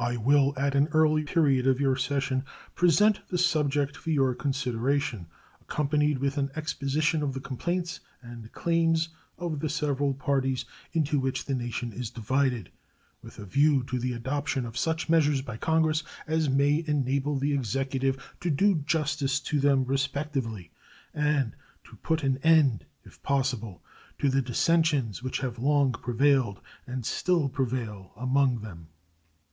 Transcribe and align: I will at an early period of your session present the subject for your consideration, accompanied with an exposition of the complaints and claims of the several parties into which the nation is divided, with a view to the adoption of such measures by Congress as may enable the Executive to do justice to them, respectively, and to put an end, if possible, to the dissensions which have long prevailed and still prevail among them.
I 0.00 0.16
will 0.16 0.54
at 0.56 0.74
an 0.74 0.88
early 0.88 1.22
period 1.22 1.68
of 1.68 1.78
your 1.78 1.94
session 1.96 2.44
present 2.74 3.20
the 3.28 3.38
subject 3.38 3.96
for 3.96 4.10
your 4.10 4.34
consideration, 4.34 5.28
accompanied 5.60 6.18
with 6.18 6.36
an 6.36 6.50
exposition 6.56 7.22
of 7.22 7.32
the 7.32 7.38
complaints 7.40 8.00
and 8.20 8.50
claims 8.50 9.10
of 9.38 9.60
the 9.60 9.68
several 9.68 10.14
parties 10.14 10.64
into 10.92 11.20
which 11.20 11.44
the 11.44 11.54
nation 11.54 11.92
is 11.92 12.10
divided, 12.10 12.72
with 13.22 13.38
a 13.38 13.44
view 13.44 13.84
to 13.84 14.00
the 14.00 14.14
adoption 14.14 14.66
of 14.66 14.76
such 14.76 15.08
measures 15.08 15.42
by 15.42 15.56
Congress 15.58 16.02
as 16.26 16.48
may 16.50 16.82
enable 16.88 17.38
the 17.38 17.54
Executive 17.54 18.34
to 18.40 18.50
do 18.50 18.74
justice 18.84 19.38
to 19.38 19.60
them, 19.60 19.84
respectively, 19.84 20.72
and 21.14 21.54
to 21.84 21.94
put 21.98 22.24
an 22.24 22.38
end, 22.38 22.84
if 23.04 23.22
possible, 23.22 23.80
to 24.18 24.28
the 24.28 24.42
dissensions 24.42 25.22
which 25.22 25.38
have 25.38 25.60
long 25.60 25.92
prevailed 25.92 26.60
and 26.84 27.06
still 27.06 27.48
prevail 27.48 28.10
among 28.16 28.58
them. 28.62 28.88